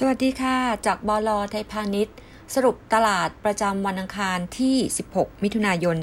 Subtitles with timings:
[0.00, 0.56] สวัสดีค่ะ
[0.86, 2.16] จากบลไทยพาณิชย์
[2.54, 4.76] สรุปตลาดประจำวันอังคารที่
[5.10, 5.96] 16 มิถุนายน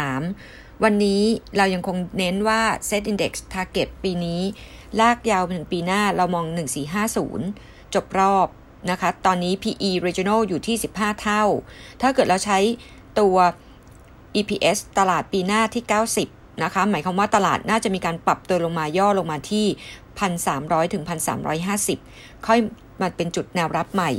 [0.00, 1.22] 2563 วันนี้
[1.56, 4.40] เรายังคงเน้นว่า Set Index Target ปีนี้
[5.00, 6.46] ลากยาวไปถึงปีหน้าเรามอง
[7.20, 8.46] 1450 จบรอบ
[8.90, 11.44] นะคะ ตอนนี้ PE Regional อยู่ที่ 15 เท่า
[12.00, 12.58] ถ้าเกิดเราใช้
[13.20, 13.36] ตัว
[14.40, 15.84] EPS ตลาดปีหน้าที่
[16.22, 19.66] 90 นะคะ หมายความว่าตลาดน่าจะมีการปรับตัวลงมาย่อลงมาที่
[20.28, 21.02] 1,300 ถึง
[21.94, 22.60] 1,350 ค่อย
[23.00, 24.10] มาเป็นจุดแนวรับใหม่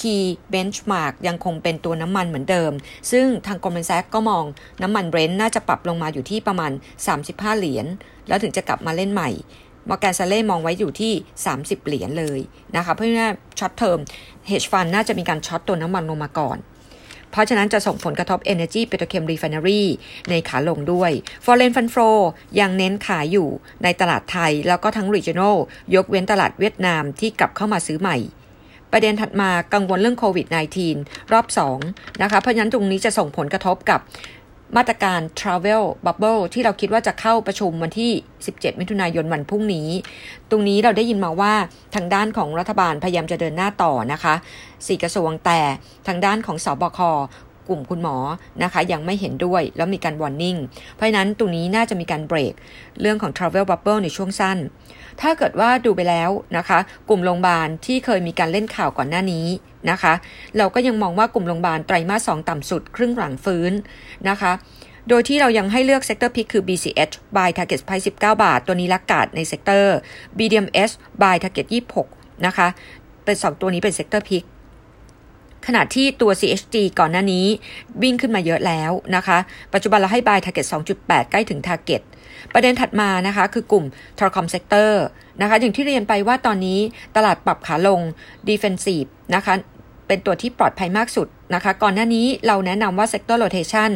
[0.00, 2.72] Key Benchmark ยังคงเป็นตัวน้ำมันเหมือนเดิม
[3.10, 4.44] ซึ่งทาง Goldman Sachs ก็มอง
[4.82, 6.72] น้ำมัน Brent น่าจะปรับลงมาอยู่ที่ประมาณ
[7.14, 7.86] 35 เหรียญ
[8.28, 9.30] แล้วถึงจะกลับมาเล่นใหม่
[9.88, 11.12] Morgan Stanley มองไว้อยู่ที่
[11.50, 12.40] 30 เหรียญเลย
[12.76, 13.28] นะคะ เพราะว่า
[13.58, 13.98] short term
[14.46, 16.58] hedge fund น่าจะมีการ short ตัวน้ำมันลงมาก่อน
[17.30, 19.82] เพราะฉะนั้นจะส่งผลกระทบ Energy Petrochem Refinery
[20.30, 21.10] ในขาลงด้วย
[21.44, 22.18] Foreign Fund Flow
[22.60, 23.48] ยังเน้นขายอยู่
[23.82, 25.56] ในตลาดไทยแล้วก็ทั้ง Regional
[25.94, 28.18] ยกเว้นตลาดเวียดนามที่กลับเข้ามาซื้อใหม่
[28.92, 30.46] ประเด็นถัดมากังวลเรื่องโควิด
[30.88, 31.46] -19 รอบ
[31.84, 34.00] 2 นะคะ เพราะฉะนั้นตรงนี้จะส่งผลกระทบกับ
[34.76, 38.12] มาตรการ Travel Bubble ที่เราคิดว่าจะเข้าประชุมวันที่
[38.46, 39.88] 17 มิถุนายนวันพรุ่งนี้
[40.50, 41.54] ตรงนี้เราได้ยินมาว่า
[41.94, 44.34] ทางด้านของรัฐบาลพยายามจะเดินหน้าต่อนะคะ
[44.86, 45.60] สี่กระทรวงแต่
[46.06, 46.98] ทางด้านของสอบค
[47.68, 48.16] กลุ่มคุณหมอ
[48.62, 50.56] นะคะยังไม่เห็นด้วยแล้วมีการ warning
[50.94, 52.54] เพราะนั้นตรงนี้น่าจะมีการเบรก
[53.00, 54.58] เรื่องของ Travel Bubble ในช่วงสั้น
[55.20, 59.46] ถ้าเกิดว่าดูไปแล้วนะคะ กลุ่มโรงพยาบาลที่เคยมีการเล่นข่าวก่อนหน้านี้
[59.90, 60.14] นะคะ
[60.56, 63.72] เราก็ยังมองว่ากลุ่มโรงพยาบาลไตรมาส2ต่ำสุดครึ่งหลังฟื้น
[64.28, 64.52] นะคะ
[65.08, 71.66] โดยที่เรายังให้เลือกเซกเตอร์พิกคือ BCH by target price 19 บาท ตัวนี้ laggard ใน sector BDMS buy target
[72.06, 72.68] 26 นะคะ
[73.24, 74.44] เป็น 2 ตัวนี้เป็น sector pick
[75.66, 77.46] ขณะที่ตัว CHG ก่อนหน้านี้
[78.02, 79.38] วิ่งขึ้นมาเยอะแล้วนะคะ
[79.74, 80.66] ปัจจุบันเราให้ buy target
[80.98, 82.02] 2.8 ใกล้ถึง target
[82.52, 83.84] ประเด็นถัดมานะคะ คือกลุ่ม
[84.18, 84.90] telecom sector
[85.40, 86.78] นะคะ อย่างที่เรียนไปว่าตอนนี้
[87.16, 88.00] ตลาดปรับขาลง
[88.48, 89.54] defensive นะคะ
[90.08, 93.90] เป็นตัวที่ปลอดภัยมากสุดนะคะ ก่อนหน้านี้เราแนะนำว่า sector rotation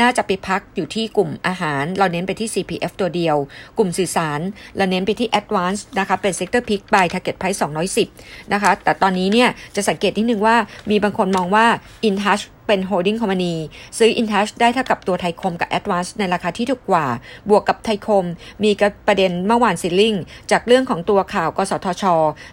[0.00, 3.36] น่าจะไปพักอยู่ที่กลุ่มอาหาร เราเน้นไปที่ CPF ตัวเดียว
[3.78, 4.40] กลุ่มสื่อสาร
[4.76, 7.58] เราเน้นไปที่ advance นะคะ เป็น sector pick by target price
[8.04, 10.56] 210 นะคะ แต่ตอนนี้เนี่ยจะสังเกตนิดนึงว่า
[10.90, 11.66] มีบางคนมองว่า
[12.08, 13.54] InTouch เป็น holding company
[13.98, 17.06] ซื้อ InTouch ได้เท่ากับตัวไทยคมกับ Advance ในราคาที่ถูกกว่า
[17.50, 18.24] บวกกับไทยคม
[18.62, 18.70] มี
[19.06, 20.14] ประเด็นเมื่อวานซิลลิง
[20.50, 22.04] จากเรื่องของตัวข่าวกสทช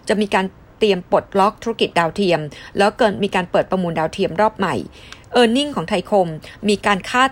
[0.08, 0.46] จะมีการ
[0.78, 2.40] เตรียมปลดล็อกธุรกิจดาวเทียม
[2.78, 4.74] แล้วเกิดมีการเปิดประมูลดาวเทียมรอบใหม่
[5.40, 6.28] e a r n i n g ของไทยคม
[6.68, 7.30] มีการคาด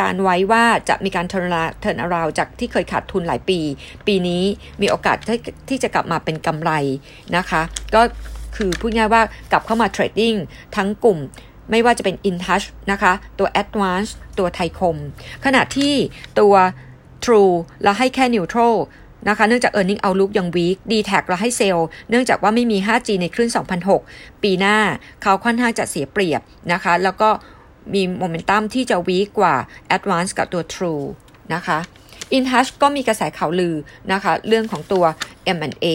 [0.00, 3.60] การไว้ว่าจะมีการเทิร์นเทิร์นาราวจากที่เคยขาดทุนหลายปี
[4.06, 4.42] ปีนี้
[4.80, 6.70] มีโอกาสที่ที่จะกลับมาเป็นกำไร
[7.36, 7.62] นะคะ
[7.94, 8.02] ก็
[8.56, 10.34] คือพูดง่ายว่ากลับเข้ามาเทรดดิ้ง
[10.76, 11.18] ทั้งกลุ่ม
[11.70, 14.96] ไม่ว่าจะเป็น InTouch นะคะ ตัว Advance ตัวไทยคม
[15.44, 15.94] ขณะที่
[16.40, 16.54] ตัว
[17.24, 17.52] True
[17.82, 18.74] เราให้แค่ Neutral
[19.28, 23.08] นะคะเนื่องจาก e a r n i n g outlook ยัง weak d t แท็เราให้เซลล์เนื่องจากว่าไม่มี 5G
[23.22, 23.50] ในคลื่น
[23.96, 24.76] 2006 ปีหน้า
[25.22, 26.40] เขาค่อนข้างจะเสียเปรียบ
[26.72, 27.28] นะคะ แล้วก็
[27.94, 29.54] มีโมเมนตัมที่จะ weak กว่า
[29.96, 31.04] Advance กับตัว True
[31.54, 31.78] นะคะ
[32.32, 33.74] อินทัชก็มีกระแสข่าวลือ
[34.12, 35.04] นะคะ เรื่องของตัว
[35.56, 35.86] M&A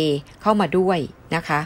[0.42, 0.98] เข้ามาด้วย
[1.36, 1.60] นะคะ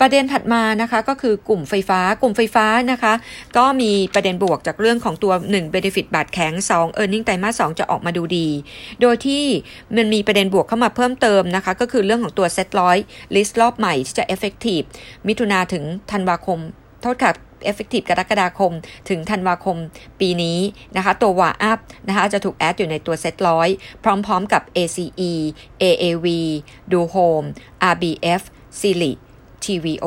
[0.00, 3.12] ประเด็นถัดมานะคะก็คือกลุ่มไฟฟ้ากลุ่มไฟฟ้านะคะ
[3.56, 8.48] ก็มีประเด็นบวกจากเรื่องของตัว 1 Benefit บาทแข็ง 2 e a r n i n g ไตรมาส2จะออกมาดูดี
[9.00, 9.44] โดยที่
[9.96, 12.96] มันมีประเด็นบวกเข้ามาเพิ่มเติมนะคะ ก็คือเรื่องของตัวเซ็ตร้อย
[13.34, 14.86] list รอบใหม่ที่จะ effective
[15.28, 16.58] มิถุนาถึงธันวาคม
[17.02, 17.32] โทษค่ะ
[17.70, 18.72] effective กรกฎาคม
[19.08, 19.76] ถึงธันวาคม
[20.20, 20.58] ปีนี้
[20.96, 23.68] นะคะตัว WHAUP นะคะจะถูก add อยู่ในตัว SET100
[24.04, 25.32] พร้อมๆกับ ACE
[25.82, 26.26] AAV
[26.92, 27.42] DOHOME
[27.92, 28.42] RBF
[28.80, 29.12] SIRI
[29.64, 30.06] TVO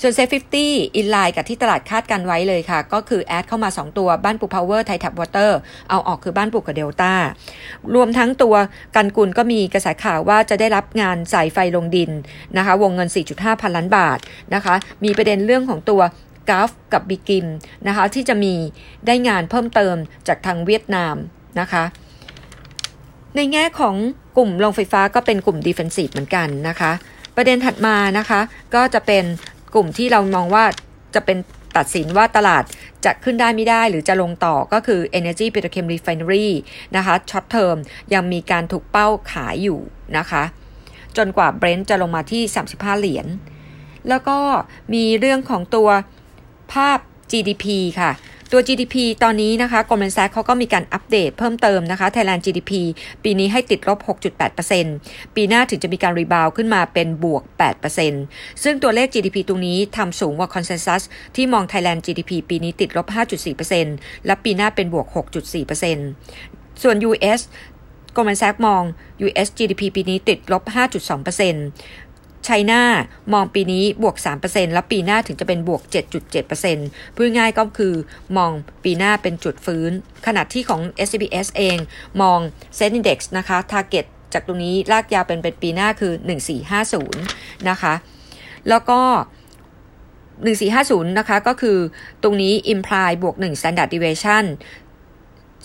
[0.00, 0.32] ส่วน Safe
[0.66, 5.58] 50อินไลน์กับที่ตลาดคาดกันไว้เลยค่ะ ก็คือ add เข้ามา 2 ตัวบ้านปูพาวเวอร์ Thai Tap Water
[5.90, 7.12] เอาออกคือบ้านปูกับเดลต้า
[7.94, 8.54] รวมทั้งตัว
[8.96, 12.10] กันกุลก็มีกระแสข่าวว่าจะได้รับงานสายไฟลงดิน
[12.56, 14.18] นะคะ วงเงิน 4.5 พันล้านบาท
[14.54, 14.74] นะคะ
[15.04, 16.00] มีประเด็นเรื่องของตัว
[16.48, 17.46] กราฟกับบิกิม
[17.86, 18.54] นะคะที่จะมี
[19.06, 19.96] ได้งานเพิ่มเติม
[20.28, 21.16] จากทางเวียดนาม
[21.60, 21.84] นะคะ
[23.36, 23.94] ในแง่ของ
[24.36, 26.92] กลุ่มโรงไฟฟ้าก็เป็นกลุ่มดิเฟนซีฟเหมือนกันนะคะ
[27.36, 28.40] ประเด็นถัดมานะคะ
[28.74, 29.24] ก็จะเป็น
[29.74, 30.64] กลุ่มที่เรามองว่า
[31.14, 31.38] จะเป็น
[31.76, 32.64] ตัดสินว่าตลาด
[33.04, 36.48] จะขึ้นได้ไม่ได้หรือจะลงต่อก็คือ Energy Petrochem Refinery
[36.96, 37.76] นะคะ short term
[38.14, 39.78] ยังมีการถูกเป้าขายอยู่
[40.18, 40.42] นะคะ
[41.16, 42.42] จนกว่า Brent จะลงมาที่
[42.72, 43.26] 35 เหรียญ
[44.08, 44.38] แล้วก็
[44.94, 45.88] มีเรื่องของตัว
[46.72, 46.98] ภาพ
[47.30, 47.66] GDP
[48.00, 48.10] ค่ะ
[48.52, 52.72] ตัว GDP ตอนนี้นะคะ Goldman Sachs เขาก็มีการอัปเดตเพิ่มเติมนะคะ Thailand GDP
[53.24, 53.98] ปีนี้ให้ติดลบ
[54.66, 57.42] 6.8%ปีหน้าถึงจะมีการ rebound ขึ้นมาเป็นบวก
[58.02, 61.02] 8%ซึ่งตัวเลข GDP ตรงนี้ทำสูงกว่า Consensus
[61.36, 63.06] ที่มอง Thailand GDP ปีนี้ติดลบ
[63.66, 65.06] 5.4%และปีหน้าเป็นบวก
[66.14, 67.40] 6.4%ส่วน US
[68.16, 68.82] Goldman Sachs มอง
[69.24, 72.13] US GDP ปีนี้ติดลบ 5.2%
[72.44, 72.82] ไชน่า
[73.32, 75.82] มองปีนี้บวก 3%แล้วปีหน้าถึงจะเป็นบวก
[76.48, 77.94] 7.7%พูดง่ายก็คือ
[78.36, 78.52] มอง
[78.84, 79.90] ปีหน้าเป็นจุดฟื้น
[80.26, 81.76] ขณะที่ของ SCBS เอง
[82.22, 82.38] มอง
[82.78, 86.12] Set Index นะคะ Target จากตรงนี้ลากยาวเป็นเป็นปีหน้าคือ
[86.90, 87.94] 1450 นะคะ
[88.68, 89.00] แล้วก็
[90.24, 91.78] 1450 นะคะ ก็คือ
[92.22, 94.44] ตรงนี้ imply บวก 1 standard deviation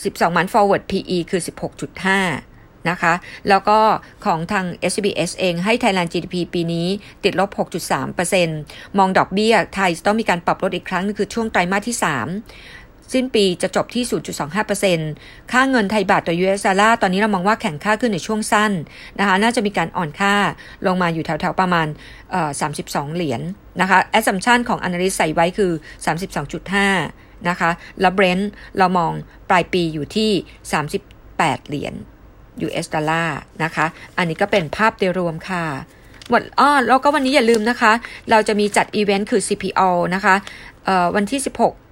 [0.03, 2.48] 12มัน forward PE คือ 16.5
[2.89, 3.13] นะคะ
[3.49, 3.79] แล้วก็
[4.25, 6.87] ของทาง SBS เองให้ Thailand GDP ปีนี้
[7.23, 7.49] ติดลบ
[8.19, 14.03] 6.3%มองดอกเบี้ยไทยต้องมีการปรับลดอีกครั้งนึงคือช่วงไตรมาสที่ 3สิ้นปีจะจบที่
[14.97, 18.71] 0.25%ค่าเงินไทยบาทต่อ US ดอลลาร์ตอนนี้เรามองว่าแข็งค่าขึ้นในช่วงสั้น
[19.19, 20.35] นะคะ น่าจะมีการอ่อนค่า
[20.85, 21.87] ลงมาอยู่แถวๆ ประมาณ
[22.51, 25.71] 32 เหรียญนะคะ assumption ของ analyst ใส่ไว้คือ
[26.39, 27.69] 32.5 นะคะ
[28.01, 29.11] แล้ว Brent เรามอง
[29.49, 30.31] ปลายปีอยู่ที่
[30.99, 31.93] 38 เหรียญ
[32.67, 33.85] US ดอลลาร์นะคะ
[34.17, 35.65] อันนี้ก็เป็นภาพโดยรวมค่ะ
[36.29, 37.91] หมดอ้อแล้วก็วันนี้อย่าลืมนะคะ
[38.29, 40.35] เราจะมีจัดอีเวนต์คือ CPO นะคะ
[41.15, 41.39] วันที่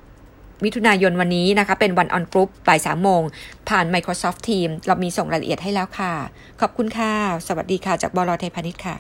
[0.04, 3.22] 16 มิถุนายนวันนี้นะคะ เป็นวันออนกรุ๊ปบ่าย3โมง
[3.70, 6.14] ผ่าน Microsoft Teams เรามีส่งรายละเอียดให้แล้วค่ะ
[6.62, 7.12] ขอบคุณค่ะ
[7.48, 8.98] สวัสดีค่ะ จากบลเทพาณิชย์ค่ะ